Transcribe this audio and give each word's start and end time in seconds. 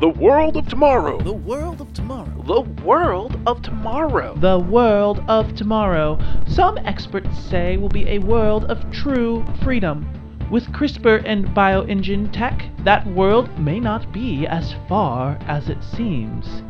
The 0.00 0.08
world 0.08 0.56
of 0.56 0.66
tomorrow. 0.66 1.20
The 1.20 1.34
world 1.34 1.82
of 1.82 1.92
tomorrow. 1.92 2.42
The 2.46 2.62
world 2.82 3.38
of 3.46 3.60
tomorrow. 3.60 4.34
The 4.34 4.58
world 4.58 5.22
of 5.28 5.54
tomorrow, 5.54 6.18
some 6.46 6.78
experts 6.78 7.38
say, 7.38 7.76
will 7.76 7.90
be 7.90 8.08
a 8.08 8.18
world 8.18 8.64
of 8.70 8.90
true 8.90 9.44
freedom. 9.62 10.08
With 10.50 10.72
CRISPR 10.72 11.22
and 11.26 11.48
bioengine 11.48 12.32
tech, 12.32 12.64
that 12.82 13.06
world 13.08 13.58
may 13.58 13.78
not 13.78 14.10
be 14.10 14.46
as 14.46 14.74
far 14.88 15.38
as 15.46 15.68
it 15.68 15.84
seems. 15.84 16.62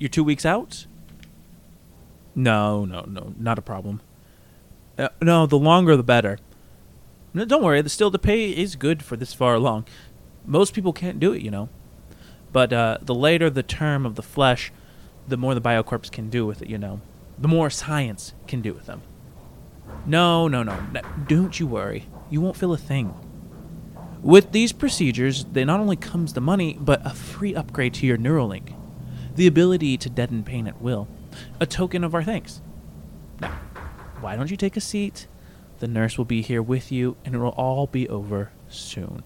You're 0.00 0.08
two 0.08 0.24
weeks 0.24 0.46
out? 0.46 0.86
No, 2.34 2.86
no, 2.86 3.02
no, 3.02 3.34
not 3.38 3.58
a 3.58 3.62
problem. 3.62 4.00
Uh, 4.96 5.10
no, 5.20 5.44
the 5.44 5.58
longer 5.58 5.94
the 5.94 6.02
better. 6.02 6.38
No, 7.34 7.44
don't 7.44 7.62
worry, 7.62 7.82
the 7.82 7.90
still 7.90 8.10
the 8.10 8.18
pay 8.18 8.50
is 8.50 8.76
good 8.76 9.02
for 9.02 9.16
this 9.16 9.34
far 9.34 9.54
along. 9.54 9.84
Most 10.46 10.72
people 10.72 10.94
can't 10.94 11.20
do 11.20 11.34
it, 11.34 11.42
you 11.42 11.50
know. 11.50 11.68
But 12.50 12.72
uh, 12.72 12.98
the 13.02 13.14
later 13.14 13.50
the 13.50 13.62
term 13.62 14.06
of 14.06 14.14
the 14.14 14.22
flesh, 14.22 14.72
the 15.28 15.36
more 15.36 15.54
the 15.54 15.60
biocorps 15.60 16.10
can 16.10 16.30
do 16.30 16.46
with 16.46 16.62
it, 16.62 16.68
you 16.68 16.78
know. 16.78 17.02
The 17.38 17.46
more 17.46 17.68
science 17.68 18.32
can 18.46 18.62
do 18.62 18.72
with 18.72 18.86
them. 18.86 19.02
No, 20.06 20.48
no, 20.48 20.62
no, 20.62 20.80
no 20.94 21.02
don't 21.28 21.60
you 21.60 21.66
worry. 21.66 22.06
You 22.30 22.40
won't 22.40 22.56
feel 22.56 22.72
a 22.72 22.78
thing. 22.78 23.14
With 24.22 24.52
these 24.52 24.72
procedures, 24.72 25.44
there 25.44 25.66
not 25.66 25.80
only 25.80 25.96
comes 25.96 26.32
the 26.32 26.40
money, 26.40 26.78
but 26.80 27.04
a 27.04 27.10
free 27.10 27.54
upgrade 27.54 27.92
to 27.94 28.06
your 28.06 28.16
Neuralink. 28.16 28.79
The 29.36 29.46
ability 29.46 29.96
to 29.98 30.10
deaden 30.10 30.42
pain 30.42 30.66
at 30.66 30.82
will. 30.82 31.08
A 31.60 31.66
token 31.66 32.04
of 32.04 32.14
our 32.14 32.22
thanks. 32.22 32.60
Now, 33.40 33.58
why 34.20 34.36
don't 34.36 34.50
you 34.50 34.56
take 34.56 34.76
a 34.76 34.80
seat? 34.80 35.26
The 35.78 35.88
nurse 35.88 36.18
will 36.18 36.26
be 36.26 36.42
here 36.42 36.62
with 36.62 36.92
you, 36.92 37.16
and 37.24 37.34
it 37.34 37.38
will 37.38 37.50
all 37.50 37.86
be 37.86 38.08
over 38.08 38.50
soon. 38.68 39.22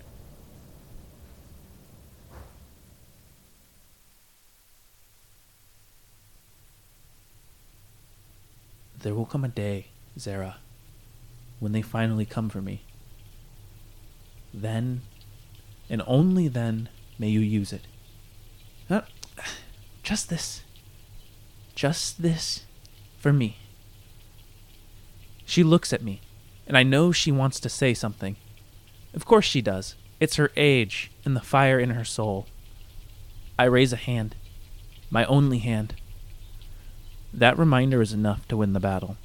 There 9.01 9.15
will 9.15 9.27
come 9.27 9.45
a 9.45 9.49
day, 9.49 9.89
Zara, 10.19 10.57
when 11.61 11.73
they 11.73 11.83
finally 11.83 12.25
come 12.25 12.49
for 12.49 12.63
me. 12.63 12.83
Then, 14.55 15.03
and 15.91 16.03
only 16.07 16.49
then, 16.49 16.89
may 17.19 17.29
you 17.29 17.41
use 17.41 17.73
it. 17.73 17.83
Just 20.05 20.29
this. 20.29 20.63
Just 21.75 22.23
this 22.23 22.67
for 23.19 23.33
me. 23.33 23.57
She 25.47 25.63
looks 25.63 25.93
at 25.93 26.03
me, 26.03 26.21
and 26.67 26.77
I 26.77 26.83
know 26.83 27.11
she 27.11 27.33
wants 27.33 27.59
to 27.61 27.69
say 27.69 27.95
something. 27.95 28.37
Of 29.15 29.25
course 29.25 29.47
she 29.47 29.63
does. 29.63 29.97
It's 30.21 30.37
her 30.37 30.53
age 30.57 31.11
and 31.25 31.35
the 31.35 31.41
fire 31.41 31.81
in 31.81 31.91
her 31.91 32.05
soul. 32.05 32.47
I 33.59 33.65
raise 33.65 33.93
a 33.93 33.97
hand, 33.97 34.37
my 35.11 35.25
only 35.25 35.59
hand. 35.59 35.95
That 37.33 37.59
reminder 37.59 38.03
is 38.03 38.13
enough 38.13 38.47
to 38.49 38.57
win 38.57 38.75
the 38.75 38.81
battle. 38.81 39.17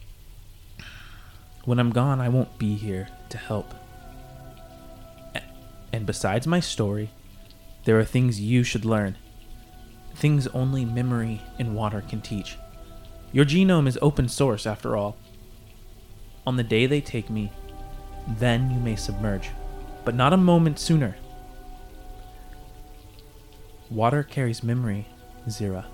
When 1.65 1.79
I'm 1.79 1.91
gone, 1.91 2.19
I 2.19 2.29
won't 2.29 2.57
be 2.57 2.75
here 2.75 3.09
to 3.29 3.37
help. 3.37 3.73
And 5.91 6.05
besides 6.05 6.47
my 6.47 6.59
story, 6.59 7.11
there 7.83 7.99
are 7.99 8.05
things 8.05 8.39
you 8.39 8.63
should 8.63 8.85
learn. 8.85 9.17
Things 10.15 10.47
only 10.47 10.85
memory 10.85 11.41
and 11.57 11.75
water 11.75 12.01
can 12.07 12.21
teach. 12.21 12.57
Your 13.31 13.45
genome 13.45 13.87
is 13.87 13.97
open 14.01 14.27
source, 14.27 14.65
after 14.65 14.97
all. 14.97 15.17
On 16.47 16.55
the 16.55 16.63
day 16.63 16.85
they 16.85 17.01
take 17.01 17.29
me, 17.29 17.51
then 18.27 18.71
you 18.71 18.79
may 18.79 18.95
submerge, 18.95 19.49
but 20.03 20.15
not 20.15 20.33
a 20.33 20.37
moment 20.37 20.79
sooner. 20.79 21.15
Water 23.89 24.23
carries 24.23 24.63
memory, 24.63 25.07
Zira. 25.47 25.85